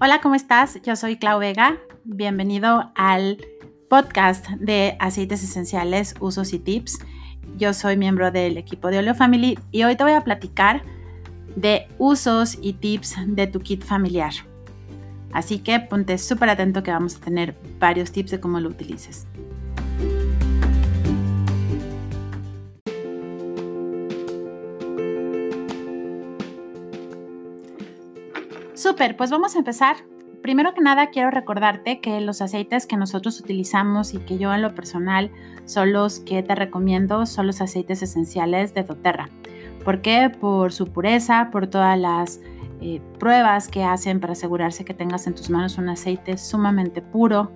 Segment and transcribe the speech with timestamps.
[0.00, 0.80] Hola, ¿cómo estás?
[0.82, 1.76] Yo soy Clau Vega.
[2.04, 3.44] Bienvenido al
[3.90, 7.00] podcast de aceites esenciales, usos y tips.
[7.56, 10.84] Yo soy miembro del equipo de Oleo Family y hoy te voy a platicar
[11.56, 14.34] de usos y tips de tu kit familiar.
[15.32, 19.26] Así que ponte súper atento que vamos a tener varios tips de cómo lo utilices.
[28.98, 29.96] Pues vamos a empezar.
[30.42, 34.60] Primero que nada quiero recordarte que los aceites que nosotros utilizamos y que yo en
[34.60, 35.30] lo personal
[35.66, 39.30] son los que te recomiendo son los aceites esenciales de doTERRA.
[39.84, 40.30] ¿Por qué?
[40.30, 42.40] Por su pureza, por todas las
[42.80, 47.52] eh, pruebas que hacen para asegurarse que tengas en tus manos un aceite sumamente puro,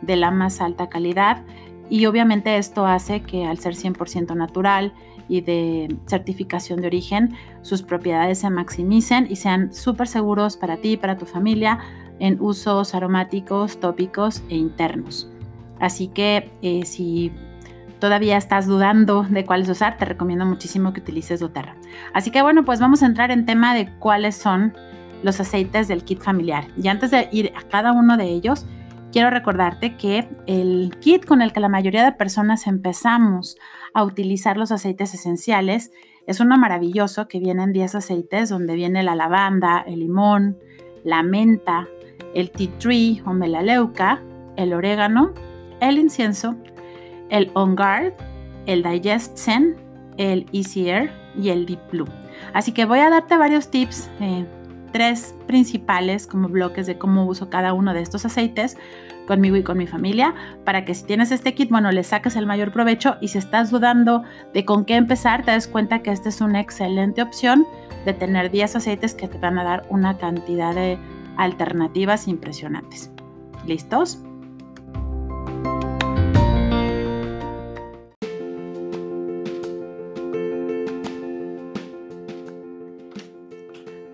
[0.00, 1.44] de la más alta calidad.
[1.90, 4.94] Y obviamente esto hace que al ser 100% natural
[5.28, 10.92] y de certificación de origen, sus propiedades se maximicen y sean súper seguros para ti
[10.92, 11.78] y para tu familia
[12.18, 15.30] en usos aromáticos, tópicos e internos.
[15.78, 17.32] Así que eh, si
[17.98, 21.76] todavía estás dudando de cuáles usar, te recomiendo muchísimo que utilices doTERRA.
[22.12, 24.74] Así que bueno, pues vamos a entrar en tema de cuáles son
[25.22, 26.66] los aceites del kit familiar.
[26.80, 28.66] Y antes de ir a cada uno de ellos,
[29.16, 33.56] quiero recordarte que el kit con el que la mayoría de personas empezamos
[33.94, 35.90] a utilizar los aceites esenciales
[36.26, 40.58] es uno maravilloso que viene en 10 aceites donde viene la lavanda, el limón,
[41.02, 41.88] la menta,
[42.34, 44.20] el tea tree o melaleuca,
[44.56, 45.32] el orégano,
[45.80, 46.54] el incienso,
[47.30, 48.12] el On Guard,
[48.66, 49.76] el Digest Zen,
[50.18, 52.08] el Easy Air y el Deep Blue.
[52.52, 54.44] Así que voy a darte varios tips, eh,
[54.92, 58.76] tres principales como bloques de cómo uso cada uno de estos aceites
[59.26, 62.46] conmigo y con mi familia, para que si tienes este kit, bueno, le saques el
[62.46, 64.22] mayor provecho y si estás dudando
[64.54, 67.66] de con qué empezar, te des cuenta que esta es una excelente opción
[68.04, 70.98] de tener 10 aceites que te van a dar una cantidad de
[71.36, 73.10] alternativas impresionantes.
[73.66, 74.22] ¿Listos?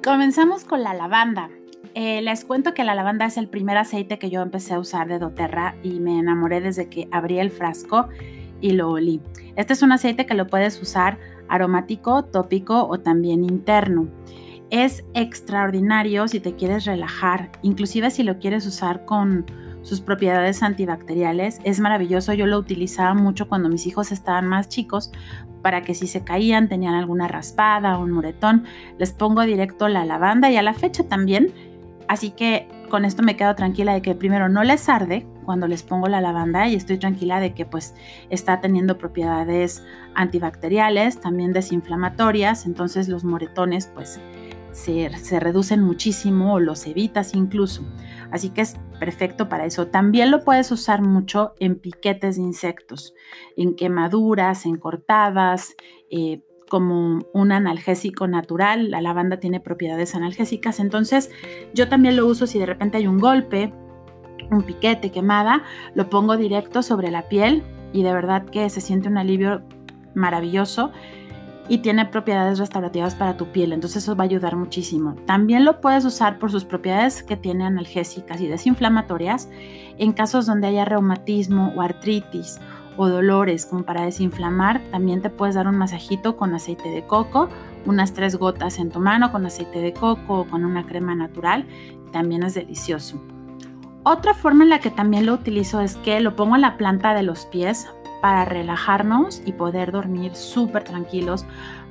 [0.03, 1.49] Comenzamos con la lavanda.
[1.95, 5.09] Eh, les cuento que la lavanda es el primer aceite que yo empecé a usar
[5.09, 8.09] de doTERRA y me enamoré desde que abrí el frasco
[8.63, 9.21] y lo olí.
[9.57, 14.09] Este es un aceite que lo puedes usar aromático, tópico o también interno.
[14.71, 19.45] Es extraordinario si te quieres relajar, inclusive si lo quieres usar con
[19.83, 21.61] sus propiedades antibacteriales.
[21.65, 25.13] Es maravilloso, yo lo utilizaba mucho cuando mis hijos estaban más chicos
[25.61, 28.65] para que si se caían, tenían alguna raspada o un moretón,
[28.99, 31.53] les pongo directo la lavanda y a la fecha también
[32.09, 35.83] Así que con esto me quedo tranquila de que primero no les arde cuando les
[35.83, 37.95] pongo la lavanda y estoy tranquila de que pues
[38.31, 44.21] está teniendo propiedades antibacteriales, también desinflamatorias, entonces los moretones pues
[44.73, 47.85] se, se, reducen muchísimo o los evitas incluso.
[48.31, 49.89] Así que es perfecto para eso.
[49.89, 53.15] También lo puedes usar mucho en piquetes de insectos,
[53.57, 55.75] en quemaduras, en cortadas,
[56.11, 58.91] eh, como un analgésico natural.
[58.91, 61.31] La lavanda tiene propiedades analgésicas, entonces
[61.75, 63.75] yo también lo uso si de repente hay un golpe,
[64.51, 67.63] un piquete, quemada, lo pongo directo sobre la piel
[67.93, 69.61] y de verdad que se siente un alivio
[70.15, 70.93] maravilloso
[71.69, 75.15] y tiene propiedades restaurativas para tu piel, entonces eso va a ayudar muchísimo.
[75.27, 79.51] También lo puedes usar por sus propiedades que tiene analgésicas y desinflamatorias
[79.99, 82.59] en casos donde haya reumatismo o artritis
[82.97, 87.49] o dolores como para desinflamar, también te puedes dar un masajito con aceite de coco,
[87.87, 91.67] unas tres gotas en tu mano con aceite de coco o con una crema natural,
[92.13, 93.21] también es delicioso.
[94.05, 97.15] Otra forma en la que también lo utilizo es que lo pongo en la planta
[97.15, 97.89] de los pies
[98.21, 101.45] para relajarnos y poder dormir súper tranquilos,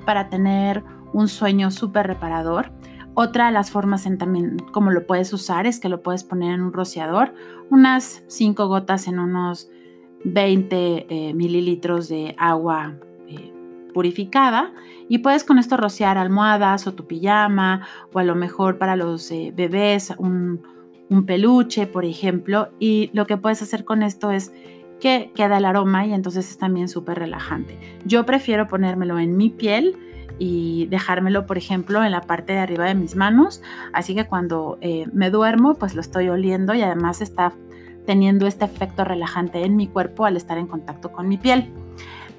[0.06, 0.84] para tener
[1.14, 2.72] un sueño súper reparador.
[3.14, 6.54] Otra de las formas en también como lo puedes usar es que lo puedes poner
[6.54, 7.34] en un rociador,
[7.70, 9.70] unas cinco gotas en unos
[10.24, 12.96] 20 eh, mililitros de agua
[13.28, 13.52] eh,
[13.94, 14.74] purificada
[15.09, 19.29] y puedes con esto rociar almohadas o tu pijama o a lo mejor para los
[19.32, 20.62] eh, bebés un,
[21.09, 22.70] un, peluche, por ejemplo.
[22.79, 24.53] Y lo que puedes hacer con esto es
[25.00, 27.78] que queda el aroma y entonces es también súper relajante.
[28.06, 29.97] Yo prefiero ponérmelo en mi piel
[30.38, 33.62] y dejármelo, por ejemplo, en la parte de arriba de mis manos.
[33.94, 34.79] Así que cuando
[35.12, 37.53] me duermo, pues lo estoy oliendo y además está
[38.06, 41.74] teniendo este efecto relajante en mi cuerpo al estar en contacto con mi piel.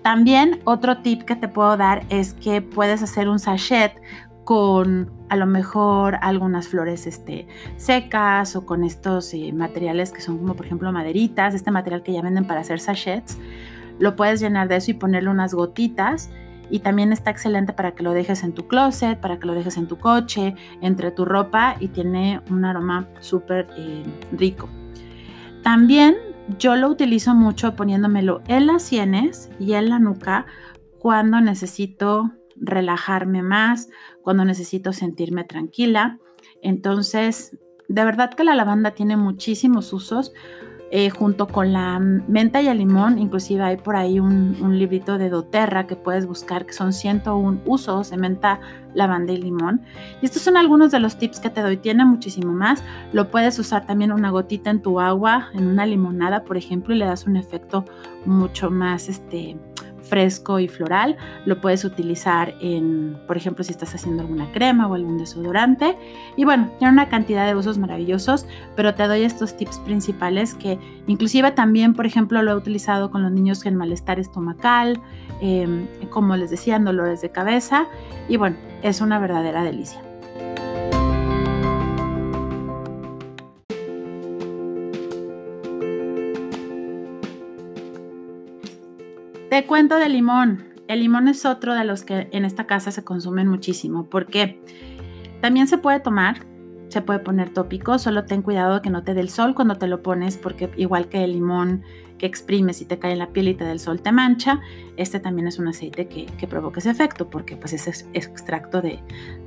[0.03, 3.93] También otro tip que te puedo dar es que puedes hacer un sachet
[4.45, 10.39] con a lo mejor algunas flores este, secas o con estos eh, materiales que son
[10.39, 13.39] como por ejemplo maderitas, este material que ya venden para hacer sachets.
[13.99, 16.31] Lo puedes llenar de eso y ponerle unas gotitas
[16.71, 19.77] y también está excelente para que lo dejes en tu closet, para que lo dejes
[19.77, 24.69] en tu coche, entre tu ropa y tiene un aroma súper eh, rico.
[25.63, 26.17] También
[26.59, 30.47] yo lo utilizo mucho poniéndomelo en las sienes y en la nuca
[30.99, 33.89] cuando necesito relajarme más,
[34.23, 36.19] cuando necesito sentirme tranquila.
[36.63, 40.33] Entonces, de verdad que la lavanda tiene muchísimos usos.
[40.95, 45.31] Eh, junto con la menta y el limón, inclusive hay por ahí un, librito de
[45.31, 48.61] doTERRA que puedes buscar, que son 101 usos de menta,
[48.93, 49.81] lavanda y limón.
[50.21, 52.85] Y estos son algunos de los tips que te doy, tiene muchísimo más.
[53.15, 56.99] Lo puedes usar también una gotita en tu agua, en una limonada, por ejemplo, y
[56.99, 57.87] le das un efecto
[58.27, 59.57] mucho más, este,
[60.13, 61.17] fresco y floral.
[61.47, 65.97] Lo puedes utilizar en, por ejemplo, si estás haciendo alguna crema o algún desodorante.
[66.37, 68.45] Y bueno, tiene una cantidad de usos maravillosos,
[68.77, 73.23] pero te doy estos tips principales que inclusive también, por ejemplo, lo he utilizado con
[73.23, 75.01] los niños en malestar estomacal,
[75.41, 77.87] em, como les decía, dolores de cabeza.
[78.29, 80.03] Y bueno, es una verdadera delicia.
[89.53, 90.65] Te cuento de limón.
[90.89, 94.59] El limón es otro de los que en esta casa se consumen muchísimo porque
[95.43, 96.47] también se puede tomar,
[96.89, 99.75] se puede poner tópico, solo ten cuidado de que no te dé el sol cuando
[99.75, 101.83] te lo pones porque igual que el limón
[102.17, 104.63] que exprimes y te cae en la piel y te da el sol te mancha,
[104.97, 109.01] este también es un aceite que, provoca ese efecto porque pues es, extracto de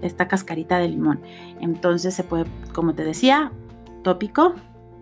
[0.04, 1.20] esta cascarita de limón.
[1.62, 3.52] Entonces se puede, como te decía,
[4.04, 4.54] tópico,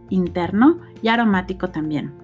[0.09, 2.23] interno y aromático también.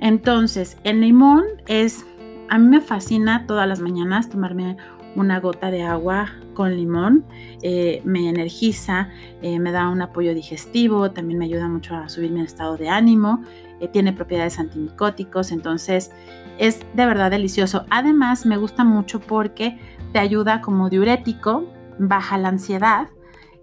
[0.00, 2.06] Entonces, el limón es
[2.50, 4.76] a mí me fascina todas las mañanas tomarme
[5.14, 7.24] una gota de agua con limón,
[7.62, 9.08] eh, me energiza,
[9.40, 12.88] eh, me da un apoyo digestivo, también me ayuda mucho a subir mi estado de
[12.88, 13.42] ánimo,
[13.80, 16.10] eh, tiene propiedades antimicóticos, entonces
[16.58, 17.86] es de verdad delicioso.
[17.88, 19.78] Además me gusta mucho porque
[20.12, 21.66] te ayuda como diurético,
[21.98, 23.08] baja la ansiedad,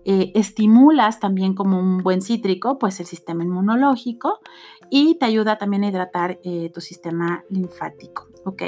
[0.06, 4.39] estimulas también como un buen cítrico, pues el sistema inmunológico
[4.89, 6.39] y te ayuda también a hidratar
[6.74, 8.26] tu sistema linfático.
[8.48, 8.64] ¿Ok?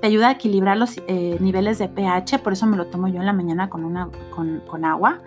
[0.00, 3.20] Te ayuda a equilibrar los eh, niveles de pH, por eso me lo tomo yo
[3.20, 5.20] en la mañana con, agua.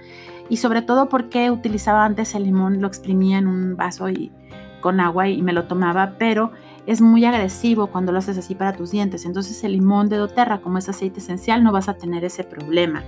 [0.49, 4.31] Y sobre todo porque utilizaba antes el limón, lo exprimía en un vaso y,
[4.79, 6.51] con agua y me lo tomaba, pero
[6.85, 9.25] es muy agresivo cuando lo haces así para tus dientes.
[9.25, 13.03] Entonces el limón de doTERRA, como es aceite esencial, no vas a tener ese problema.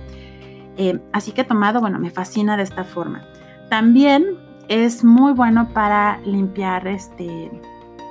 [0.76, 3.26] Eh, así que tomado, bueno, me fascina de esta forma.
[3.70, 4.36] También
[4.68, 7.50] es muy bueno para limpiar este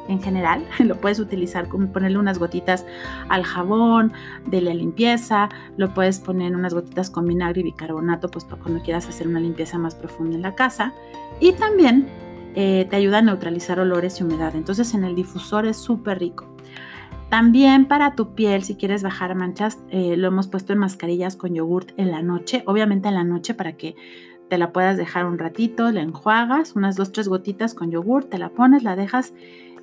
[0.09, 0.65] en general.
[0.79, 2.85] Lo puedes utilizar como ponerle unas gotitas
[3.29, 4.11] al jabón
[4.45, 8.81] de la limpieza, lo puedes poner unas gotitas con vinagre y bicarbonato, pues para cuando
[8.81, 10.93] quieras hacer una limpieza más profunda en la casa.
[11.39, 12.07] Y también
[12.55, 14.55] eh, te ayuda a neutralizar olores y humedad.
[14.55, 16.47] Entonces en el difusor es súper rico.
[17.29, 21.53] También para tu piel, si quieres bajar manchas, eh, lo hemos puesto en mascarillas con
[21.53, 23.95] yogurt en la noche, obviamente en la noche para que
[24.49, 28.39] te la puedas dejar un ratito, la enjuagas, unas dos, tres gotitas con yogur, te
[28.39, 29.33] la pones, la dejas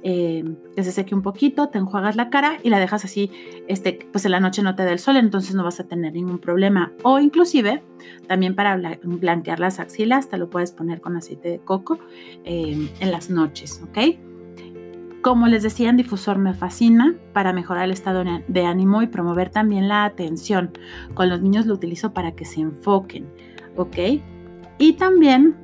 [0.08, 0.44] eh,
[0.76, 3.32] que se seque un poquito, te enjuagas la cara y la dejas así,
[3.67, 6.12] este, pues en la noche no te da el sol, entonces no vas a tener
[6.12, 6.93] ningún problema.
[7.03, 7.82] O inclusive,
[8.29, 11.99] también para blanquear las axilas, te lo puedes poner con aceite de coco
[12.44, 13.99] eh, en las noches, ¿ok?
[15.23, 19.50] Como les decía, en difusor me fascina para mejorar el estado de ánimo y promover
[19.50, 20.70] también la atención.
[21.14, 23.27] Con los niños lo utilizo para que se enfoquen,
[23.75, 23.96] ¿ok?
[24.79, 25.56] Y también,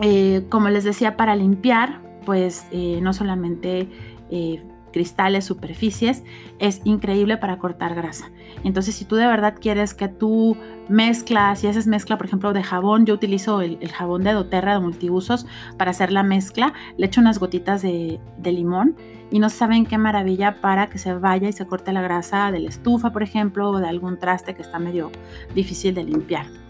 [0.00, 3.88] eh, como les decía, para limpiar, pues eh, no solamente
[4.30, 4.62] eh,
[4.92, 6.22] cristales, superficies,
[6.58, 8.30] es increíble para cortar grasa.
[8.62, 10.56] Entonces, si tú de verdad quieres que tú
[10.88, 14.80] mezclas, si haces mezcla, por ejemplo, de jabón, yo utilizo el, jabón de doTERRA de
[14.80, 15.46] multiusos
[15.78, 18.96] para hacer la mezcla, le echo unas gotitas de, de limón
[19.30, 22.60] y no saben qué maravilla para que se vaya y se corte la grasa de
[22.60, 25.10] la estufa, por ejemplo, o de algún traste que está medio
[25.54, 26.61] difícil de limpiar.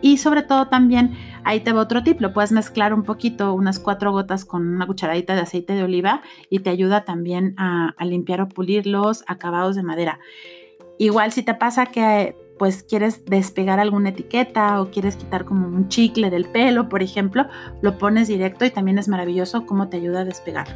[0.00, 1.12] Y sobre todo también,
[1.44, 4.86] ahí te va otro tip, lo puedes mezclar un poquito, unas cuatro gotas con una
[4.86, 9.76] cucharadita de aceite de oliva y te ayuda también a, limpiar o pulir los acabados
[9.76, 10.18] de madera.
[10.98, 15.88] Igual si te pasa que pues quieres despegar alguna etiqueta o quieres quitar como un
[15.88, 17.46] chicle del pelo, por ejemplo,
[17.82, 20.68] lo pones directo y también es maravilloso cómo te ayuda a despegar.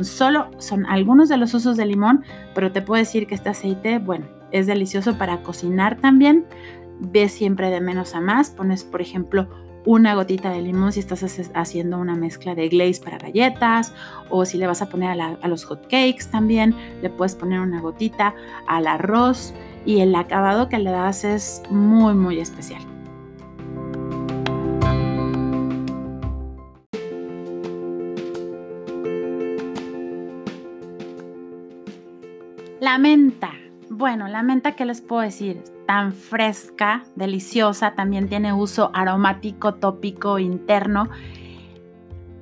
[0.00, 2.24] Solo son algunos de los usos de limón,
[2.54, 6.46] pero te puedo decir que este aceite, bueno, es delicioso para cocinar también
[7.00, 8.50] ves siempre de menos a más.
[8.50, 9.48] Pones, por ejemplo,
[9.86, 11.24] una gotita de limón si estás
[11.54, 13.92] haciendo una mezcla de glaze para galletas
[14.30, 17.80] o si le vas a poner a, los hot cakes también, le puedes poner una
[17.80, 18.34] gotita
[18.66, 19.52] al arroz
[19.84, 22.82] y el acabado que le das es muy muy especial.
[32.80, 33.63] La menta
[33.96, 35.62] Bueno, la menta, ¿qué les puedo decir?
[35.86, 41.08] Tan fresca, deliciosa, también tiene uso aromático, tópico, interno.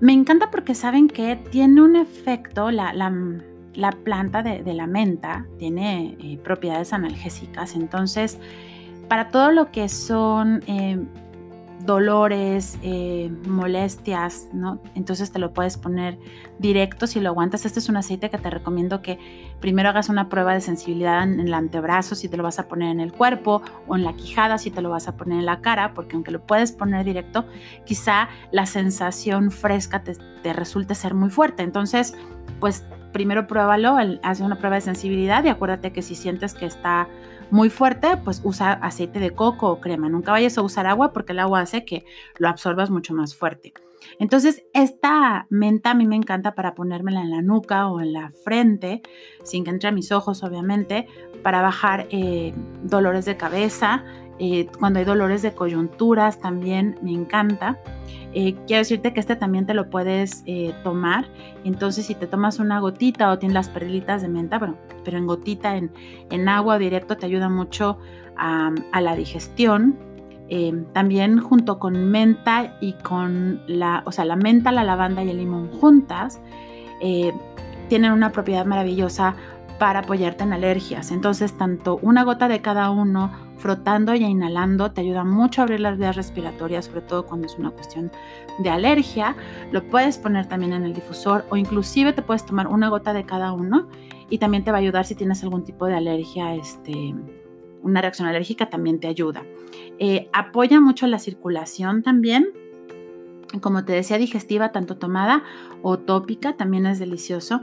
[0.00, 2.90] Me encanta porque saben que tiene un efecto, la,
[4.02, 8.38] planta de, la menta tiene eh, propiedades analgésicas, entonces
[9.08, 11.04] para todo lo que son eh,
[11.84, 14.80] dolores, eh, molestias, ¿no?
[14.94, 16.18] Entonces te lo puedes poner
[16.58, 17.64] directo si lo aguantas.
[17.64, 19.18] Este es un aceite que te recomiendo que
[19.60, 22.90] primero hagas una prueba de sensibilidad en el antebrazo si te lo vas a poner
[22.90, 25.60] en el cuerpo o en la quijada si te lo vas a poner en la
[25.60, 27.46] cara, porque aunque lo puedes poner directo,
[27.84, 31.62] quizá la sensación fresca te, te resulte ser muy fuerte.
[31.62, 32.14] Entonces,
[32.60, 37.08] pues primero pruébalo, haz una prueba de sensibilidad y acuérdate que si sientes que está
[37.50, 40.08] muy fuerte, pues usa aceite de coco o crema.
[40.08, 42.04] Nunca vayas a usar agua porque el agua hace que
[42.38, 43.74] lo absorbas mucho más fuerte.
[44.18, 48.30] Entonces, esta menta a mí me encanta para ponérmela en la nuca o en la
[48.44, 49.02] frente,
[49.44, 51.06] sin que entre a mis ojos, obviamente,
[51.42, 54.04] para bajar eh, dolores de cabeza,
[54.44, 57.78] eh, cuando hay dolores de coyunturas también me encanta.
[58.34, 61.26] Eh, quiero decirte que este también te lo puedes eh, tomar.
[61.62, 65.28] Entonces, si te tomas una gotita o tienes las perlitas de menta, pero, pero en
[65.28, 65.92] gotita, en,
[66.30, 67.98] en agua directo, te ayuda mucho
[68.36, 69.96] a, la digestión.
[70.92, 75.36] también junto con menta y con la, o sea, la menta, la lavanda y el
[75.36, 76.40] limón juntas,
[77.88, 79.36] tienen una propiedad maravillosa
[79.82, 81.10] para apoyarte en alergias.
[81.10, 85.80] Entonces, tanto una gota de cada uno frotando y inhalando te ayuda mucho a abrir
[85.80, 88.12] las vías respiratorias, sobre todo cuando es una cuestión
[88.60, 89.34] de alergia.
[89.72, 93.26] Lo puedes poner también en el difusor o inclusive te puedes tomar una gota de
[93.26, 93.88] cada uno
[94.30, 97.16] y también te va a ayudar si tienes algún tipo de alergia, este,
[97.82, 99.42] una reacción alérgica también te ayuda.
[99.98, 102.50] Eh, apoya mucho la circulación también.
[103.60, 105.42] Como te decía, digestiva, tanto tomada
[105.82, 107.62] o tópica, también es delicioso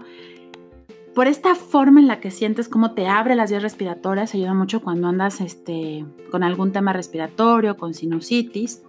[1.19, 4.81] por esta forma en la que sientes cómo te abre las vías respiratorias, ayuda mucho
[4.81, 8.83] cuando andas este, con algún tema respiratorio, con sinusitis.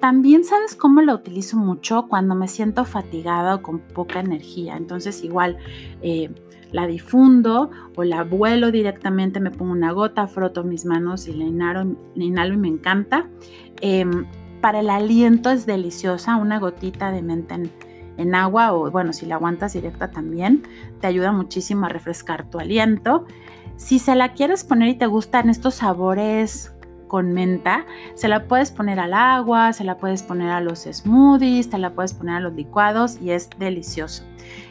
[0.00, 4.78] También sabes cómo la utilizo mucho cuando me siento fatigada o con poca energía.
[4.78, 5.58] Entonces igual
[6.00, 6.30] eh,
[6.72, 11.44] la difundo o la vuelo directamente, me pongo una gota, froto mis manos y la
[11.44, 13.28] inhalo, inhalo y me encanta.
[13.82, 14.24] Em,
[14.62, 17.70] para el aliento es deliciosa, una gotita de menta en,
[18.16, 20.62] en agua o bueno, si la aguantas directa también,
[21.00, 23.26] te ayuda muchísimo a refrescar tu aliento.
[23.76, 26.72] Si se la quieres poner y te gustan estos sabores
[27.08, 31.70] con menta, se la puedes poner al agua, se la puedes poner a los smoothies,
[31.70, 34.24] te la puedes poner a los licuados y es delicioso.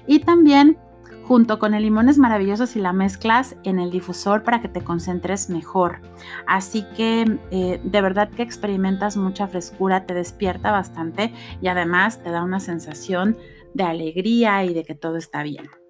[0.08, 0.78] Y también
[1.24, 4.84] junto con el limón es maravilloso si la mezclas en el difusor para que te
[4.84, 6.02] concentres mejor.
[6.48, 12.32] Así que eh, de verdad que experimentas mucha frescura, te despierta bastante y además te
[12.32, 13.38] da una sensación
[13.74, 15.83] de alegría y de que todo está bien.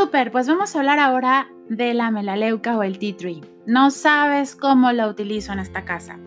[0.00, 3.42] Súper, pues vamos a hablar ahora de la melaleuca o el tea tree.
[3.66, 6.18] No sabes cómo la utilizo en esta casa,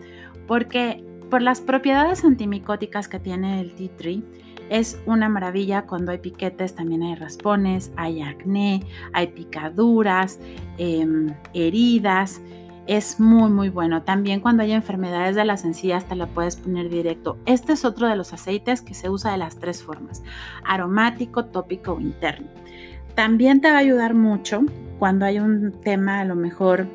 [0.46, 4.22] porque por las propiedades antimicóticas que tiene el tea tree,
[4.70, 10.38] es una maravilla cuando hay piquetes, también hay raspones, hay acné, hay picaduras,
[10.78, 12.40] em, heridas.
[12.86, 14.02] Es muy muy bueno.
[14.04, 17.38] También cuando hay enfermedades de las encías te la puedes poner directo.
[17.44, 20.22] Este es otro de los aceites que se usa de las tres formas,
[20.62, 22.46] aromático, tópico o interno.
[23.14, 24.62] También te va a ayudar mucho
[24.98, 26.88] cuando hay un tema a lo mejor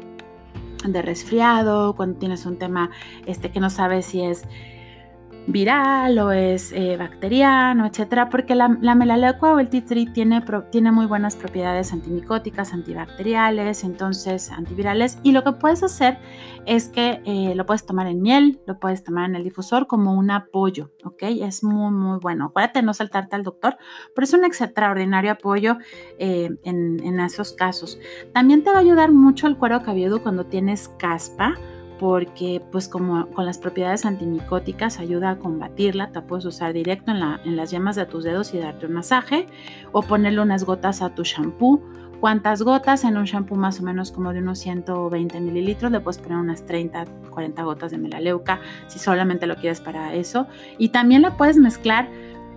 [0.86, 2.90] de resfriado, cuando tienes un tema
[3.26, 4.44] este, que no sabes si es
[5.50, 10.44] viral o es eh, bacteriano, etcétera, porque la, la melaleuca o el tea tree tiene,
[10.72, 15.18] tiene muy buenas propiedades antimicóticas, antibacteriales, entonces antivirales.
[15.24, 16.18] Y lo que puedes hacer
[16.66, 20.14] es que eh, lo puedes tomar en miel, lo puedes tomar en el difusor como
[20.14, 21.24] un apoyo, ¿ok?
[21.24, 22.46] Es muy, muy bueno.
[22.46, 23.78] Acuérdate no saltarte al doctor,
[24.14, 25.78] pero es un extraordinario apoyo
[26.20, 28.00] eh, en, en esos casos.
[28.34, 31.56] También te va a ayudar mucho el cuero cabelludo cuando tienes caspa
[32.00, 37.20] porque pues como con las propiedades antimicóticas ayuda a combatirla, te puedes usar directo en,
[37.20, 39.48] la, en las yemas de tus dedos y darte un masaje
[39.92, 41.82] o ponerle unas gotas a tu shampoo.
[42.22, 43.04] ¿Cuántas gotas?
[43.04, 46.66] En un shampoo más o menos como de unos 120 mililitros le puedes poner unas
[46.66, 50.48] 30, 40 gotas de melaleuca si solamente lo quieres para eso.
[50.78, 52.10] Y también la puedes mezclar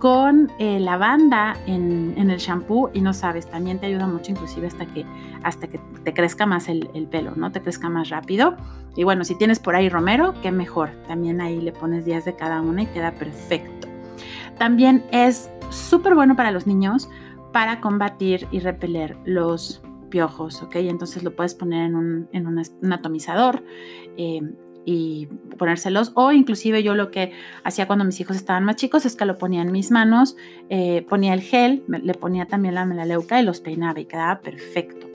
[0.03, 4.85] con eh, lavanda en, el shampoo y no sabes, también te ayuda mucho inclusive hasta
[4.85, 5.05] que,
[5.43, 7.53] hasta que te crezca más el, el, pelo, ¿no?
[7.53, 8.57] Te crezca más rápido.
[8.97, 10.89] Y bueno, si tienes por ahí romero, qué mejor.
[11.07, 13.87] También ahí le pones días de cada una y queda perfecto.
[14.57, 17.07] También es súper bueno para los niños
[17.53, 20.75] para combatir y repeler los piojos, ¿ok?
[20.75, 23.63] Entonces lo puedes poner en un, en un, atomizador.
[24.17, 24.41] Eh,
[24.85, 26.11] y ponérselos.
[26.15, 27.31] O inclusive yo lo que
[27.63, 30.35] hacía cuando mis hijos estaban más chicos es que lo ponía en mis manos,
[30.69, 35.07] eh, ponía el gel, le ponía también la melaleuca y los peinaba y quedaba perfecto.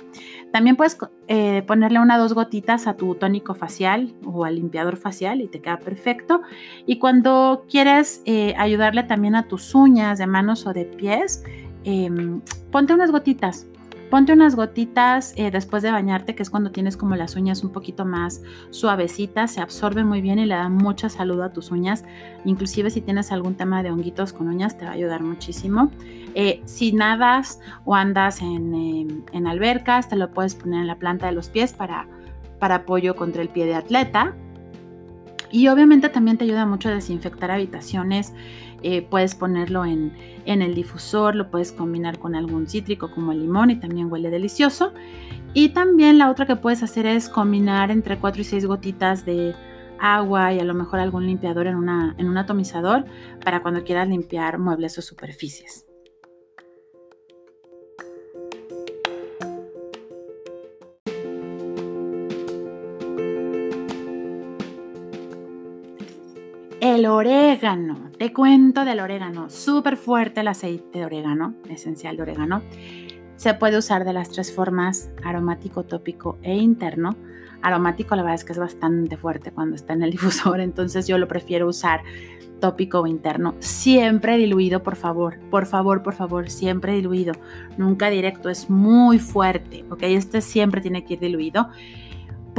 [0.53, 0.97] También puedes
[1.27, 5.49] eh, ponerle una o dos gotitas a tu tónico facial o al limpiador facial y
[5.49, 6.41] te queda perfecto.
[6.87, 11.45] Y cuando quieres eh, ayudarle también a tus uñas de manos o de pies,
[11.85, 13.67] em, ponte unas gotitas.
[14.11, 17.71] Ponte unas gotitas eh, después de bañarte, que es cuando tienes como las uñas un
[17.71, 22.05] poquito más suavecitas, se absorbe muy bien y le da mucha salud a tus uñas.
[22.47, 25.91] Inclusive si tienes algún tema de honguitos con uñas, te va a ayudar muchísimo.
[26.35, 31.27] Eh, si nadas o andas en, en, albercas, te lo puedes poner en la planta
[31.27, 32.07] de los pies para,
[32.59, 34.35] para apoyo contra el pie de atleta.
[35.51, 38.33] Y obviamente también te ayuda mucho a desinfectar habitaciones.
[38.83, 40.13] Eh, puedes ponerlo en,
[40.45, 44.31] en, el difusor, lo puedes combinar con algún cítrico como el limón y también huele
[44.31, 44.93] delicioso.
[45.55, 49.55] Y también la otra que puedes hacer es combinar entre 4 y 6 gotitas de
[49.99, 53.05] agua y a lo mejor algún limpiador en, una, en un atomizador
[53.45, 55.88] para cuando quieras limpiar muebles o superficies.
[66.89, 72.63] El orégano, te cuento del orégano, súper fuerte el aceite de orégano, esencial de orégano.
[73.37, 77.15] Se puede usar de las tres formas, aromático, tópico e interno.
[77.61, 81.19] Aromático la verdad es que es bastante fuerte cuando está en el difusor, entonces yo
[81.19, 82.01] lo prefiero usar
[82.59, 87.35] tópico o interno, siempre diluido, por favor, por favor, por favor, siempre diluido,
[87.77, 91.69] nunca directo, es muy fuerte, ok, este siempre tiene que ir diluido.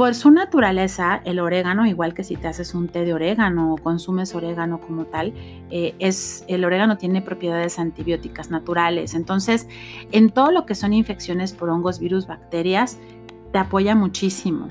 [0.00, 3.76] Por su naturaleza, el orégano, igual que si te haces un té de orégano o
[3.76, 5.34] consumes orégano como tal,
[5.70, 9.12] eh, es, el orégano tiene propiedades antibióticas naturales.
[9.12, 9.68] Entonces,
[10.10, 12.98] en todo lo que son infecciones por hongos, virus, bacterias,
[13.52, 14.68] te apoya muchísimo.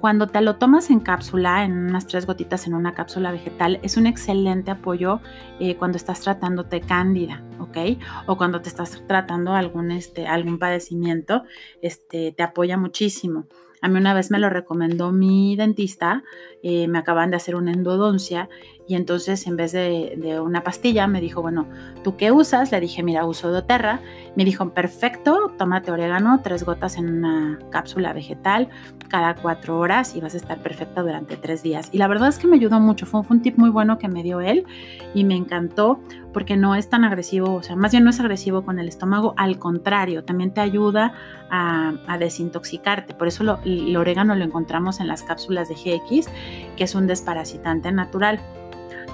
[0.00, 3.98] Cuando te lo tomas en cápsula, en unas tres gotitas en una cápsula vegetal, es
[3.98, 5.20] un excelente apoyo
[5.60, 7.76] eh, cuando estás tratándote cándida, ¿ok?
[8.26, 11.42] O cuando te estás tratando algún, este, algún padecimiento,
[11.82, 13.48] este, te apoya muchísimo.
[13.82, 16.22] A mí una vez me lo recomendó mi dentista,
[16.62, 18.48] eh, me acaban de hacer una endodoncia
[18.86, 21.68] y entonces en vez de, una pastilla me dijo, bueno,
[22.02, 22.72] ¿tú qué usas?
[22.72, 24.00] Le dije, mira, uso doTERRA.
[24.36, 28.68] Me dijo, perfecto, tómate orégano, tres gotas en una cápsula vegetal
[29.08, 31.90] cada cuatro horas y vas a estar perfecta durante tres días.
[31.92, 34.22] Y la verdad es que me ayudó mucho, fue, un tip muy bueno que me
[34.22, 34.64] dio él
[35.14, 36.00] y me encantó
[36.32, 39.34] porque no es tan agresivo, o sea, más bien no es agresivo con el estómago,
[39.36, 41.14] al contrario, también te ayuda
[41.50, 43.14] a, desintoxicarte.
[43.14, 46.28] Por eso el orégano lo encontramos en las cápsulas de GX,
[46.76, 48.40] que es un desparasitante natural.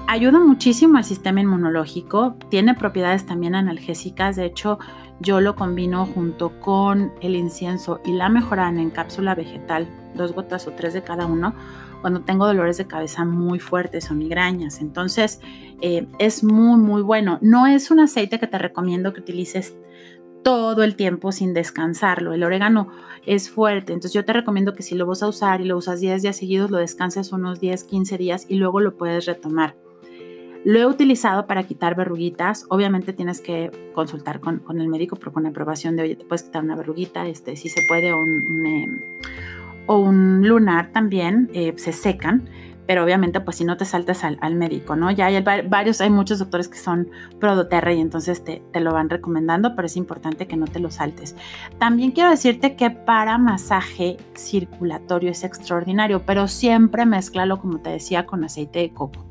[0.07, 4.79] Ayuda muchísimo al sistema inmunológico, tiene propiedades también analgésicas, de hecho
[5.19, 10.65] yo lo combino junto con el incienso y la mejorana en cápsula vegetal, dos gotas
[10.67, 11.53] o tres de cada uno,
[12.01, 14.81] cuando tengo dolores de cabeza muy fuertes o migrañas.
[14.81, 15.41] Entonces
[15.81, 17.37] eh, es muy, muy bueno.
[17.41, 19.75] No es un aceite que te recomiendo que utilices
[20.43, 22.33] todo el tiempo sin descansarlo.
[22.33, 22.89] El orégano
[23.25, 25.99] es fuerte, entonces yo te recomiendo que si lo vas a usar y lo usas
[25.99, 29.75] 10 días seguidos, lo descanses unos 10, 15 días y luego lo puedes retomar.
[30.65, 32.65] Lo he utilizado para quitar verruguitas.
[32.69, 36.63] Obviamente tienes que consultar con, el médico, pero con aprobación de, oye, te puedes quitar
[36.63, 42.49] una verruguita, este, si se puede, o un lunar también, eh, se secan
[42.89, 45.11] pero obviamente pues si no te saltas al, médico, ¿no?
[45.11, 47.07] Ya hay varios, hay muchos doctores que son
[47.39, 50.89] pro y entonces te, te, lo van recomendando, pero es importante que no te lo
[50.89, 51.35] saltes.
[51.77, 58.25] También quiero decirte que para masaje circulatorio es extraordinario, pero siempre mezclalo, como te decía,
[58.25, 59.23] con aceite de coco.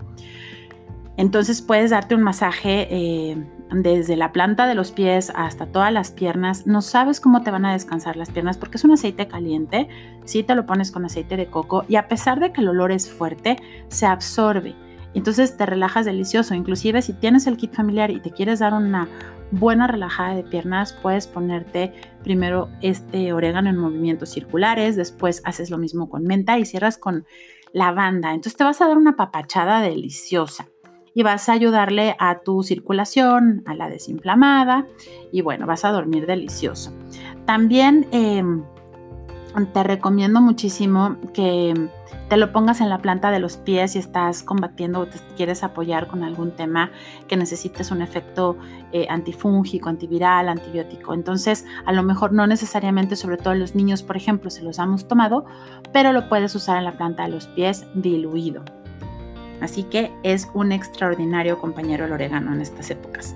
[1.16, 6.11] Entonces puedes darte un masaje eh, desde la planta de los pies hasta todas las
[6.11, 6.66] piernas.
[6.66, 9.88] No sabes cómo te van a descansar las piernas porque es un aceite caliente.
[10.24, 12.92] Si te lo pones con aceite de coco y a pesar de que el olor
[12.92, 13.57] es fuerte,
[13.88, 14.74] se absorbe.
[15.14, 16.54] Entonces te relajas delicioso.
[16.54, 19.09] Inclusive si tienes el kit familiar y te quieres dar una
[19.50, 25.78] buena relajada de piernas, puedes ponerte primero este orégano en movimientos circulares, después haces lo
[25.78, 27.24] mismo con menta y cierras con
[27.72, 28.31] lavanda.
[28.31, 30.68] Entonces te vas a dar una papachada deliciosa
[31.18, 34.87] y vas a ayudarle a tu circulación, a la desinflamada
[35.33, 36.92] y bueno, vas a dormir delicioso.
[37.44, 38.62] También em,
[39.74, 41.74] te recomiendo muchísimo que
[42.28, 45.64] te lo pongas en la planta de los pies si estás combatiendo o te quieres
[45.64, 46.92] apoyar con algún tema
[47.26, 48.57] que necesites un efecto
[48.92, 51.14] eh, antifúngico, antiviral, antibiótico.
[51.14, 55.09] Entonces, a lo mejor no necesariamente, sobre todo los niños, por ejemplo, se los hemos
[55.09, 55.46] tomado,
[55.92, 58.62] pero lo puedes usar en la planta de los pies diluido.
[59.61, 63.35] Así que es un extraordinario compañero el orégano en estas épocas.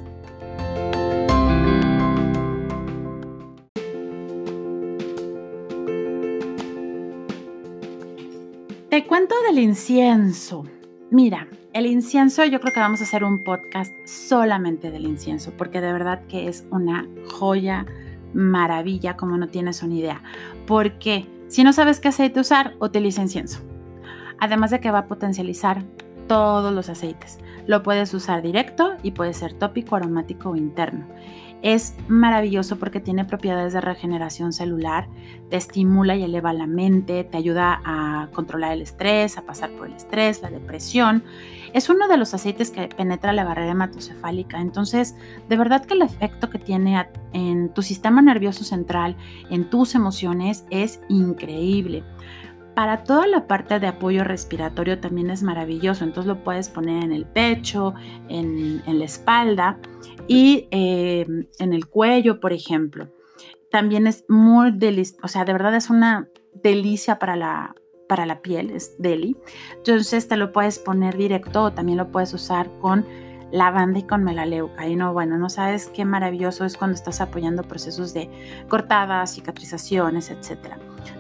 [8.92, 10.66] Te cuento del incienso.
[11.11, 15.80] Mira, el incienso yo creo que vamos a hacer un podcast solamente del incienso, porque
[15.80, 17.87] de verdad que es una joya,
[18.35, 20.22] maravilla, como no tienes una idea.
[20.66, 23.61] Porque si no sabes qué aceite usar, utiliza incienso.
[24.38, 25.82] Además de que va a potencializar
[26.32, 27.38] todos los aceites.
[27.66, 31.04] Lo puedes usar directo y puede ser tópico, aromático o interno.
[31.60, 35.08] Es maravilloso porque tiene propiedades de regeneración celular,
[35.50, 39.88] te estimula y eleva la mente, te ayuda a controlar el estrés, a pasar por
[39.88, 41.22] el estrés, la depresión.
[41.74, 44.58] Es uno de los aceites que penetra la barrera hematocefálica.
[44.58, 45.14] Entonces,
[45.50, 49.16] de verdad que el efecto que tiene en tu sistema nervioso central,
[49.50, 52.04] en tus emociones, es increíble.
[52.74, 57.12] Para toda la parte de apoyo respiratorio también es maravilloso, entonces lo puedes poner en
[57.12, 57.94] el pecho,
[58.28, 59.78] en, la espalda
[60.26, 61.26] y eh,
[61.58, 63.08] en el cuello, por ejemplo.
[63.70, 66.28] También es muy delicioso, o sea, de verdad es una
[66.62, 67.74] delicia para la,
[68.08, 69.37] para la piel, es deli.
[69.76, 73.06] Entonces te lo puedes poner directo o también lo puedes usar con
[73.50, 74.88] lavanda y con melaleuca.
[74.88, 78.30] Y no, bueno, no sabes qué maravilloso es cuando estás apoyando procesos de
[78.68, 80.76] cortadas, cicatrizaciones, etc.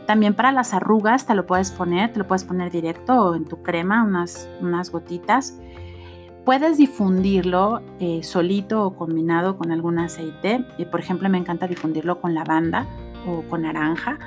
[0.06, 3.44] También para las arrugas te lo puedes poner, te lo puedes poner directo o en
[3.44, 5.58] tu crema, unas, unas gotitas.
[6.44, 10.64] Puedes difundirlo eh, solito o combinado con algún aceite.
[10.76, 12.86] Y por ejemplo, me encanta difundirlo con lavanda
[13.26, 14.18] o con naranja,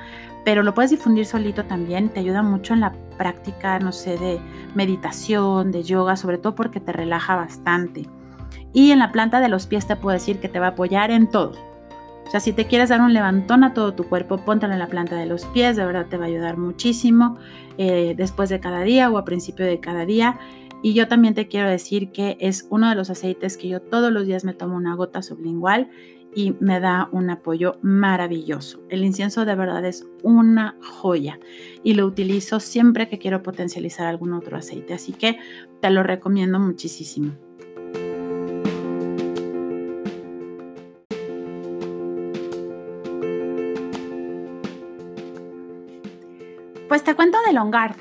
[0.45, 2.09] pero lo puedes difundir solito también.
[2.09, 4.39] Te ayuda mucho en la práctica, no sé, de
[4.75, 8.07] meditación, de yoga, sobre todo porque te relaja bastante.
[8.71, 11.11] Y en la planta de los pies te puedo decir que te va a apoyar
[11.11, 11.53] en todo.
[12.25, 14.87] O sea, si te quieres dar un levantón a todo tu cuerpo, póntelo en la
[14.87, 17.37] planta de los pies, de verdad te va a ayudar muchísimo
[17.77, 20.39] eh, después de cada día o a principio de cada día.
[20.81, 24.11] Y yo también te quiero decir que es uno de los aceites que yo todos
[24.11, 25.89] los días me tomo una gota sublingual
[26.35, 28.81] y me da un apoyo maravilloso.
[28.89, 31.39] El incienso de verdad es una joya
[31.83, 35.39] y lo utilizo siempre que quiero potencializar algún otro aceite, así que
[35.81, 37.44] te lo recomiendo muchísimo.
[46.95, 47.97] Pues te cuento del Longard.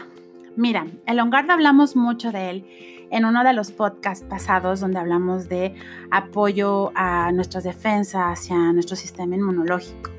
[0.54, 2.66] Mira, el Longard hablamos mucho de él
[3.10, 5.74] en uno de los podcasts pasados donde hablamos de
[6.12, 10.12] apoyo a nuestras defensas, hacia nuestro sistema inmunológico.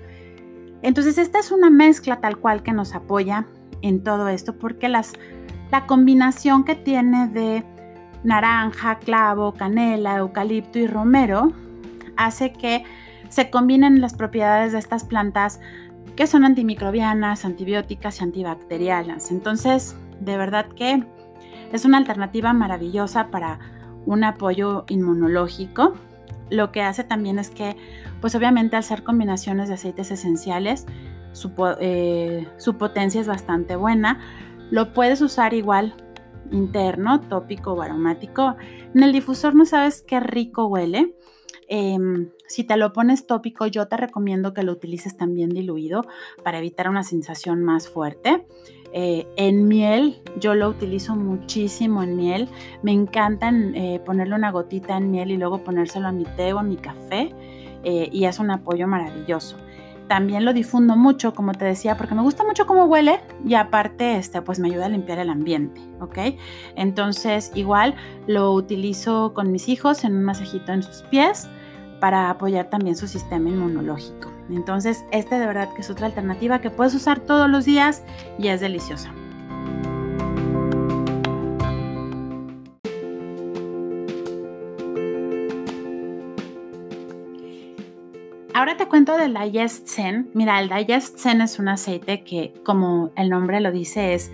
[0.81, 3.45] Entonces, esta es una mezcla tal cual que nos apoya
[3.81, 5.13] en todo esto porque las,
[5.71, 7.63] la combinación que tiene de
[8.25, 11.53] naranja, clavo, canela, eucalipto y romero
[12.17, 12.83] hace que
[13.29, 15.61] se combinen las propiedades de estas plantas
[16.15, 19.31] que son antimicrobianas, antibióticas y antibacterianas.
[19.31, 21.03] Entonces, de verdad que
[21.71, 23.59] es una alternativa maravillosa para
[24.05, 25.93] un apoyo inmunológico.
[26.49, 27.75] Lo que hace también es que,
[28.21, 30.85] pues obviamente al ser combinaciones de aceites esenciales,
[31.31, 34.19] su, eh, su potencia es bastante buena.
[34.69, 35.95] Lo puedes usar igual
[36.51, 38.55] interno, tópico o aromático.
[38.93, 41.15] En el difusor no sabes qué rico huele.
[41.67, 46.05] Em, si te lo pones tópico, yo te recomiendo que lo utilices también diluido
[46.43, 48.45] para evitar una sensación más fuerte.
[48.93, 52.49] Eh, en miel, yo lo utilizo muchísimo en miel.
[52.81, 56.59] Me encanta eh, ponerle una gotita en miel y luego ponérselo a mi té o
[56.59, 57.33] a mi café
[57.83, 59.57] eh, y es un apoyo maravilloso.
[60.07, 64.17] También lo difundo mucho, como te decía, porque me gusta mucho cómo huele y aparte,
[64.17, 66.37] este, pues me ayuda a limpiar el ambiente, ¿ok?
[66.75, 67.95] Entonces, igual
[68.27, 71.49] lo utilizo con mis hijos en un masajito en sus pies
[72.05, 74.29] para apoyar también su sistema inmunológico.
[74.51, 78.03] Entonces, este de verdad que es otra alternativa que puedes usar todos los días
[78.37, 79.11] y es deliciosa.
[88.53, 90.29] Ahora te cuento del Digest Zen.
[90.35, 94.31] Mira, el Digest Zen es un aceite que, como el nombre lo dice, es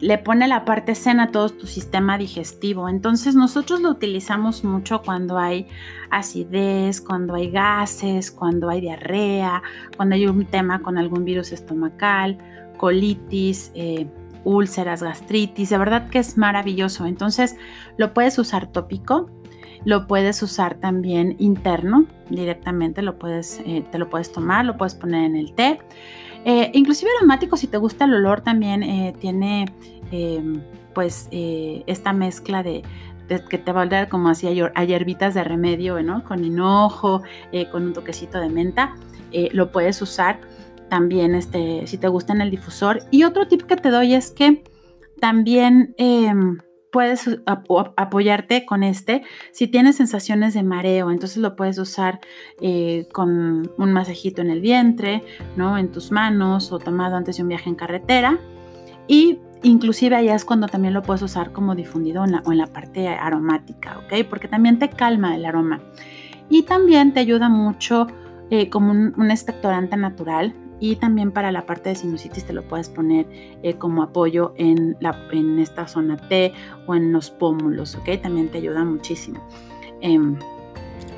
[0.00, 2.88] le pone la parte zen a todo tu sistema digestivo.
[2.88, 5.66] Entonces nosotros lo utilizamos mucho cuando hay
[6.10, 9.62] acidez, cuando hay gases, cuando hay diarrea,
[9.96, 12.38] cuando hay un tema con algún virus estomacal,
[12.78, 14.06] colitis, eh,
[14.44, 15.68] úlceras, gastritis.
[15.68, 17.04] De verdad que es maravilloso.
[17.04, 17.56] Entonces
[17.98, 19.30] lo puedes usar tópico
[19.84, 24.94] lo puedes usar también interno, directamente lo puedes, eh, te lo puedes tomar, lo puedes
[24.94, 25.78] poner en el té.
[26.44, 29.66] Eh, inclusive aromático, si te gusta el olor, también eh, tiene
[30.10, 30.62] em,
[30.94, 32.82] pues esta mezcla de,
[33.48, 36.24] que te va a dar como así a hierbitas de remedio, ¿no?
[36.24, 37.22] Con hinojo,
[37.70, 38.96] con un toquecito de menta.
[39.52, 40.40] lo puedes usar
[40.88, 43.04] también este, si te gusta en el difusor.
[43.12, 44.64] Y otro tip que te doy es que
[45.20, 45.94] también
[46.90, 49.22] puedes apoyarte con este.
[49.52, 52.20] Si tienes sensaciones de mareo, entonces lo puedes usar
[52.60, 55.22] eh, con un masajito en el vientre,
[55.56, 55.78] ¿no?
[55.78, 58.38] En tus manos o tomado antes de un viaje en carretera.
[59.06, 63.08] Y inclusive allá es cuando también lo puedes usar como difundido o en la parte
[63.08, 64.26] aromática, ¿ok?
[64.28, 65.80] Porque también te calma el aroma.
[66.48, 68.08] Y también te ayuda mucho
[68.50, 72.62] eh, como un, un, expectorante natural y también para la parte de sinusitis te lo
[72.62, 73.26] puedes poner
[73.62, 76.52] eh, como apoyo en, la, en esta zona T
[76.86, 78.20] o en los pómulos, ¿ok?
[78.22, 79.46] También te ayuda muchísimo.
[80.00, 80.36] Em,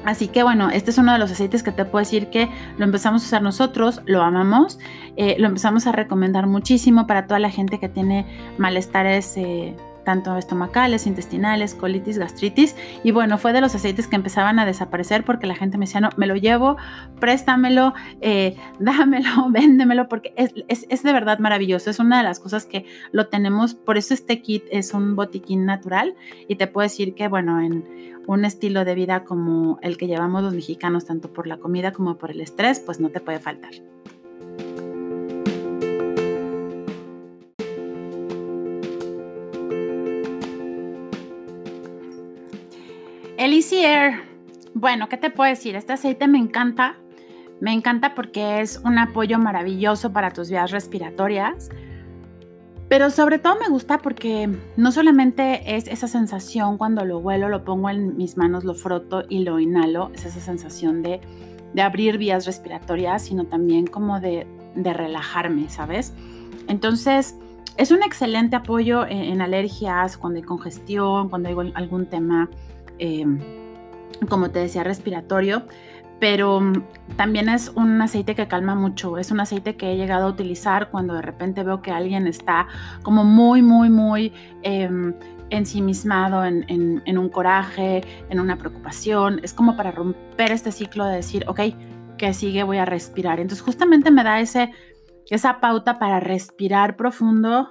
[0.05, 2.85] así que bueno, este es uno de los aceites que te puedo decir que lo
[2.85, 4.81] empezamos a usar nosotros, lo amamos,
[5.17, 8.27] eh, lo empezamos a recomendar muchísimo para toda la gente que tiene
[8.59, 12.77] malestares eh, tanto estomacales, intestinales, colitis, gastritis.
[13.05, 16.01] Y bueno, fue de los aceites que empezaban a desaparecer porque la gente me decía,
[16.01, 16.77] no, me lo llevo,
[17.21, 21.91] préstamelo, eh, dámelo, véndemelo, porque es, es, de verdad maravilloso.
[21.91, 25.65] Es una de las cosas que lo tenemos, por eso este kit es un botiquín
[25.65, 26.15] natural
[26.49, 27.85] y te puedo decir que, bueno, en
[28.27, 32.19] un estilo de vida como el que llevamos los mexicanos, tanto por la comida como
[32.19, 33.73] por el estrés, pues no te puede faltar.
[43.63, 44.15] Easy Air.
[44.75, 45.77] Bueno, ¿qué te puedo decir?
[45.77, 46.97] Este aceite me encanta.
[47.61, 51.69] Me encanta porque es un apoyo maravilloso para tus vías respiratorias.
[52.89, 57.65] Pero sobre todo me gusta porque no solamente es esa sensación cuando lo huelo, lo
[57.65, 61.21] pongo en mis manos, lo froto y lo inhalo, es esa sensación de,
[61.81, 64.45] abrir vías respiratorias, sino también como de,
[64.75, 66.13] relajarme, ¿sabes?
[66.67, 67.37] Entonces,
[67.77, 72.51] es un excelente apoyo en, alergias, cuando hay congestión, cuando hay algún tema
[72.99, 73.39] Em,
[74.29, 75.65] como te decía, respiratorio,
[76.21, 76.85] pero mm,
[77.17, 79.19] también es un aceite que calma mucho.
[79.19, 82.69] Es un aceite que he llegado a utilizar cuando de repente veo que alguien está
[83.03, 84.89] como muy, muy, muy eh,
[85.51, 89.41] ensimismado en, en, un coraje, en una preocupación.
[89.43, 91.61] Es como para romper este ciclo de decir, ok,
[92.17, 93.41] que sigue, voy a respirar.
[93.41, 94.71] Entonces justamente me da ese,
[95.29, 97.69] esa pauta para respirar profundo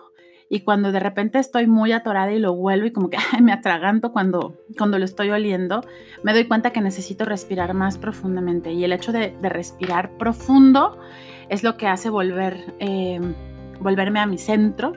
[0.54, 4.12] y cuando de repente estoy muy atorada y lo vuelvo y como que me atraganto
[4.12, 5.82] cuando, cuando lo estoy oliendo,
[6.24, 8.74] me doy cuenta que necesito respirar más profundamente.
[8.74, 11.00] Y el hecho de, respirar profundo
[11.48, 13.34] es lo que hace volver, em,
[13.80, 14.92] volverme a mi centro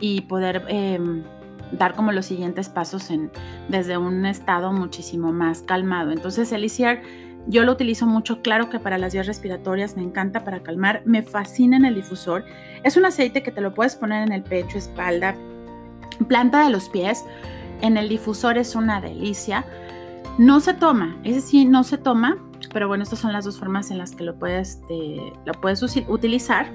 [0.00, 1.24] y poder em,
[1.72, 3.30] dar como los siguientes pasos en,
[3.68, 6.10] desde un estado muchísimo más calmado.
[6.10, 7.00] Entonces, Elisier
[7.46, 11.22] yo lo utilizo mucho, claro que para las vías respiratorias me encanta para calmar, me
[11.22, 12.44] fascina en el difusor.
[12.84, 15.34] Es un aceite que te lo puedes poner en el pecho, espalda,
[16.28, 17.24] planta de los pies.
[17.80, 19.64] En el difusor es una delicia.
[20.38, 22.38] No se toma, ese sí no se toma,
[22.72, 25.82] pero bueno, estas son las dos formas en las que lo puedes, eh, lo puedes
[26.08, 26.66] utilizar.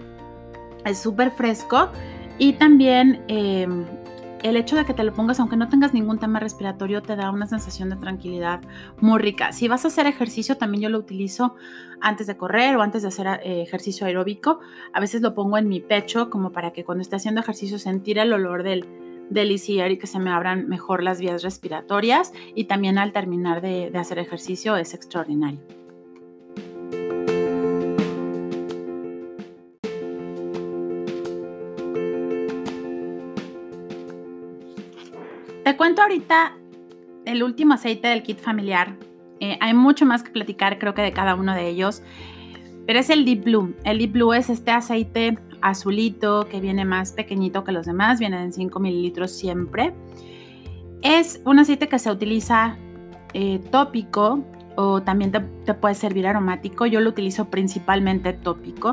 [0.83, 1.89] Es súper fresco
[2.37, 3.85] y también em,
[4.45, 7.31] el hecho de que te lo pongas, aunque no tengas ningún tema respiratorio, te da
[7.31, 8.61] una sensación de tranquilidad
[9.01, 9.51] muy rica.
[9.51, 11.55] Si vas a hacer ejercicio, también yo lo utilizo
[11.99, 14.59] antes de correr o antes de hacer eh, ejercicio aeróbico.
[14.93, 18.19] A veces lo pongo en mi pecho como para que cuando esté haciendo ejercicio sentir
[18.19, 18.85] el olor del,
[19.31, 22.31] del y que se me abran mejor las vías respiratorias.
[22.53, 25.84] Y también al terminar de hacer ejercicio es extraordinario.
[35.65, 36.53] Te cuento ahorita
[37.25, 38.95] el último aceite del kit familiar.
[39.39, 42.03] Eh, hay mucho más que platicar, creo que de cada uno de ellos.
[42.85, 43.73] Pero es el Deep Blue.
[43.83, 48.43] El Deep Blue es este aceite azulito que viene más pequeñito que los demás, viene
[48.43, 49.95] en 5 mililitros siempre.
[51.01, 52.77] Es un aceite que se utiliza
[53.33, 54.43] eh, tópico
[54.75, 56.85] o también te, te, puede servir aromático.
[56.85, 58.91] Yo lo utilizo principalmente tópico.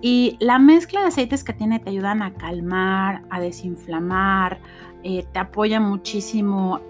[0.00, 4.60] Y la mezcla de aceites que tiene te ayudan a calmar, a desinflamar,
[5.02, 6.80] eh, te apoya muchísimo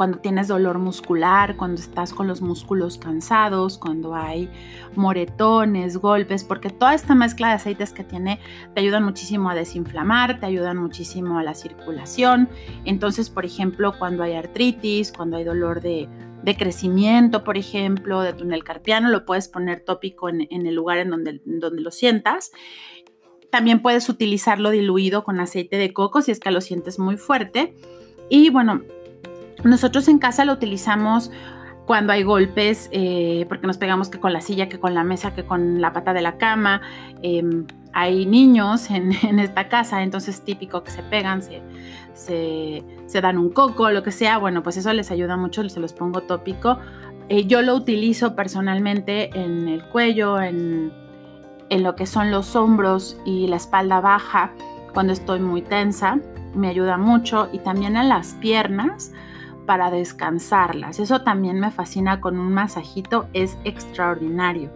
[0.00, 4.48] cuando tienes dolor muscular, cuando estás con los músculos cansados, cuando hay
[4.96, 8.40] moretones, golpes, porque toda esta mezcla de aceites que tiene
[8.74, 12.48] te ayudan muchísimo a desinflamar, te ayudan muchísimo a la circulación.
[12.86, 16.08] Entonces, por ejemplo, cuando hay artritis, cuando hay dolor de,
[16.56, 21.80] crecimiento, por ejemplo, de túnel carpiano, lo puedes poner tópico en, el lugar en donde
[21.82, 22.52] lo sientas
[23.50, 27.74] también puedes utilizarlo diluido con aceite de coco si es que lo sientes muy fuerte.
[28.28, 28.82] Y bueno,
[29.64, 31.30] nosotros en casa lo utilizamos
[31.86, 35.34] cuando hay golpes, eh, porque nos pegamos que con la silla, que con la mesa,
[35.34, 36.82] que con la pata de la cama.
[37.22, 39.10] Em, hay niños en,
[39.40, 41.62] esta casa, entonces es típico que se pegan, se,
[42.14, 44.38] se, dan un coco, lo que sea.
[44.38, 46.78] Bueno, pues eso les ayuda mucho, se los pongo tópico.
[47.28, 50.92] Eh, yo lo utilizo personalmente en el cuello, en,
[51.70, 54.52] en lo que son los hombros y la espalda baja
[54.92, 56.18] cuando estoy muy tensa,
[56.54, 59.12] me ayuda mucho y también en las piernas
[59.66, 60.98] para descansarlas.
[60.98, 64.70] Eso también me fascina con un masajito, es extraordinario.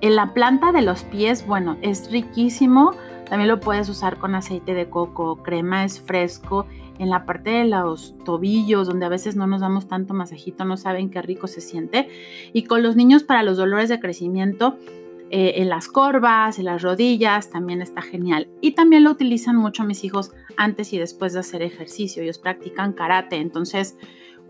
[0.00, 2.94] En la planta de los pies, bueno, es riquísimo
[3.28, 6.66] También lo puedes usar con aceite de coco, crema, es fresco.
[6.98, 10.76] En la parte de los tobillos, donde a veces no nos damos tanto masajito, no
[10.76, 12.08] saben qué rico se siente.
[12.52, 14.76] Y con los niños para los dolores de crecimiento,
[15.30, 18.48] eh, en las corvas, en las rodillas, también está genial.
[18.60, 22.22] Y también lo utilizan mucho mis hijos antes y después de hacer ejercicio.
[22.22, 23.96] Ellos practican karate, entonces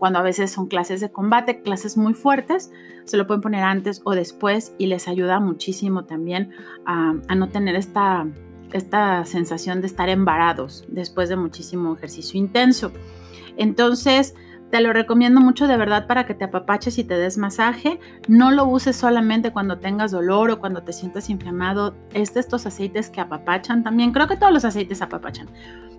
[0.01, 2.71] cuando a veces son clases de combate, clases muy fuertes,
[3.05, 6.53] se lo pueden poner antes o después y les ayuda muchísimo también
[6.87, 8.25] a, no tener esta,
[8.73, 12.91] esta sensación de estar embarados después de muchísimo ejercicio intenso.
[13.57, 14.33] Entonces,
[14.71, 17.99] te lo recomiendo mucho de verdad para que te apapaches y te des masaje.
[18.29, 21.93] No lo uses solamente cuando tengas dolor o cuando te sientas inflamado.
[22.13, 24.13] Es de estos aceites que apapachan también.
[24.13, 25.49] Creo que todos los aceites apapachan,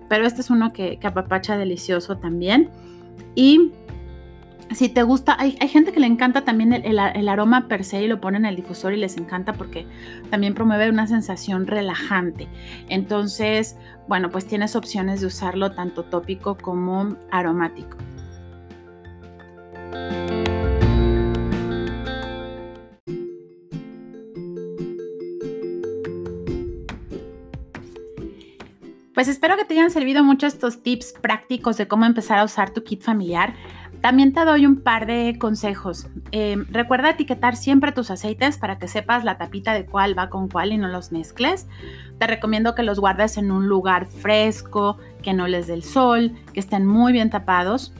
[0.09, 2.71] pero este es uno que, apapacha delicioso también.
[3.35, 3.73] Y
[4.71, 8.07] si te gusta, hay, gente que le encanta también el, el, aroma per se y
[8.07, 9.85] lo pone en el difusor y les encanta porque
[10.31, 12.47] también promueve una sensación relajante.
[12.89, 17.97] Entonces, bueno, pues tienes opciones de usarlo tanto tópico como aromático.
[29.13, 32.71] Pues espero que te hayan servido mucho estos tips prácticos de cómo empezar a usar
[32.71, 33.53] tu kit familiar.
[34.01, 36.07] También te doy un par de consejos.
[36.31, 40.49] Em, recuerda etiquetar siempre tus aceites para que sepas la tapita de cuál va con
[40.49, 41.69] cuál y no los mezcles.
[42.17, 46.33] Te recomiendo que los guardes en un lugar fresco, que no les dé el sol,
[46.51, 47.93] que estén muy bien tapados,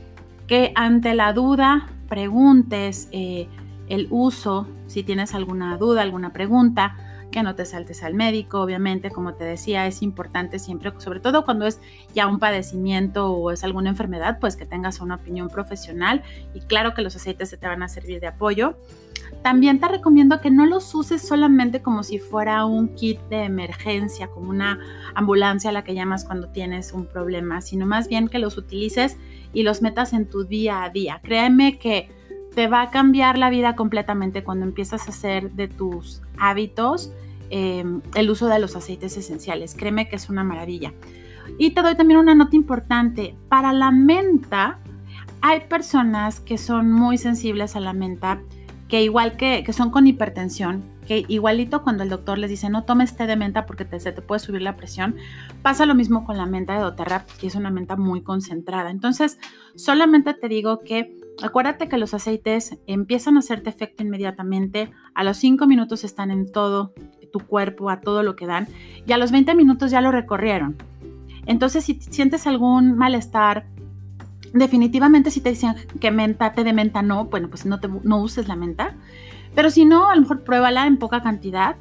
[0.48, 3.48] que ante la duda preguntes eh,
[3.88, 6.96] el uso, si tienes alguna duda, alguna pregunta
[7.34, 11.44] que no te saltes al médico, obviamente, como te decía, es importante siempre, sobre todo
[11.44, 11.82] cuando es
[12.14, 16.22] ya un padecimiento o es alguna enfermedad, pues que tengas una opinión profesional
[16.54, 18.78] y claro que los aceites se te van a servir de apoyo.
[19.42, 24.28] También te recomiendo que no los uses solamente como si fuera un kit de emergencia,
[24.28, 24.80] como una
[25.16, 29.18] ambulancia a la que llamas cuando tienes un problema, sino más bien que los utilices
[29.54, 31.22] y los metas en tu día a día.
[31.24, 32.10] Créeme que
[32.56, 37.12] te va a cambiar la vida completamente cuando empiezas a hacer de tus hábitos
[37.56, 39.76] Em, el uso de los aceites esenciales.
[39.76, 40.92] Créeme que es una maravilla.
[41.60, 43.36] Y te doy también una nota importante.
[43.48, 44.80] Para la menta,
[45.40, 48.42] hay personas que son muy sensibles a la menta,
[48.88, 52.84] que igual que, que son con hipertensión, que igualito cuando el doctor les dice no
[52.84, 55.16] tomes té de menta porque te, se te puede subir la presión,
[55.62, 58.90] pasa lo mismo con la menta de doTERRA, que es una menta muy concentrada.
[58.90, 59.40] Entonces,
[59.76, 65.38] solamente te digo que acuérdate que los aceites empiezan a hacerte efecto inmediatamente, a los
[65.38, 66.94] 5 minutos están en todo
[67.32, 68.68] tu cuerpo, a todo lo que dan,
[69.06, 70.78] y a los 20 minutos ya lo recorrieron.
[71.46, 73.66] Entonces, si sientes algún malestar,
[74.54, 78.20] definitivamente si te dicen que menta, te de menta no, bueno, pues no, te, no
[78.20, 78.96] uses la menta.
[79.56, 81.76] Pero si no, a lo mejor pruébala en poca cantidad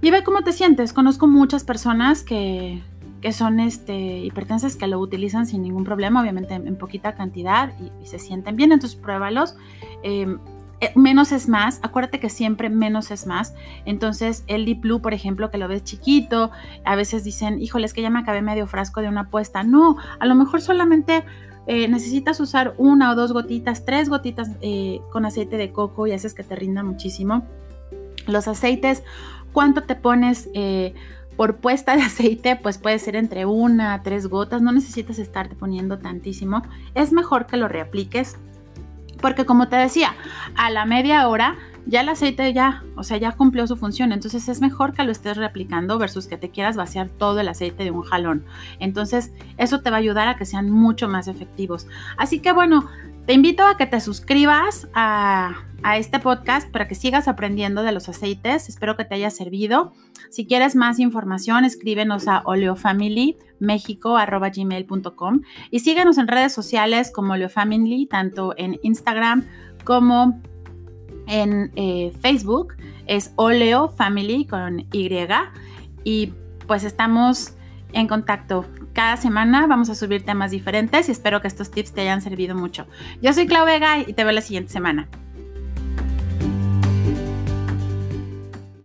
[0.00, 0.92] y ve cómo te sientes.
[0.92, 2.82] Conozco muchas personas que,
[3.20, 8.06] que son este, hipertensas que lo utilizan sin ningún problema, obviamente en, poquita cantidad y,
[8.06, 9.56] se sienten bien, entonces pruébalos.
[10.02, 10.38] Em,
[10.80, 13.54] eh, menos es más, acuérdate que siempre menos es más.
[13.86, 16.50] Entonces, el Deep Blue, por ejemplo, que lo ves chiquito,
[16.84, 19.64] a veces dicen, híjole, es que ya me acabé medio frasco de una apuesta.
[19.64, 21.24] No, a lo mejor solamente
[21.66, 26.12] eh, necesitas usar una o dos gotitas, tres gotitas eh, con aceite de coco y
[26.12, 27.46] haces que te rinda muchísimo.
[28.26, 29.02] Los aceites,
[29.52, 30.48] ¿cuánto te pones?
[31.36, 35.54] por puesta de aceite, pues puede ser entre una a tres gotas, no necesitas estarte
[35.54, 36.62] poniendo tantísimo.
[36.94, 38.38] Es mejor que lo reapliques
[39.20, 40.14] porque como te decía,
[40.56, 44.12] a la media hora ya el aceite ya, o sea, ya cumplió su función.
[44.12, 47.84] Entonces es mejor que lo estés replicando versus que te quieras vaciar todo el aceite
[47.84, 48.44] de un jalón.
[48.80, 51.86] Entonces eso te va a ayudar a que sean mucho más efectivos.
[52.16, 52.88] Así que bueno,
[53.26, 55.62] te invito a que te suscribas a,
[55.96, 58.68] este podcast para que sigas aprendiendo de los aceites.
[58.68, 59.92] Espero que te haya servido.
[60.30, 68.52] Si quieres más información, escríbenos a oleofamilymexico.com y síguenos en redes sociales como Oleofamily, tanto
[68.56, 69.46] en Instagram
[69.84, 70.40] como
[71.28, 72.74] en eh, Facebook.
[73.06, 75.08] Es Oleo Family con Y.
[76.02, 76.32] Y
[76.66, 77.54] pues estamos
[77.92, 78.64] en contacto.
[78.96, 82.56] Cada semana vamos a subir temas diferentes y espero que estos tips te hayan servido
[82.56, 82.86] mucho.
[83.20, 85.10] Yo soy Clau Vega y te veo la siguiente semana.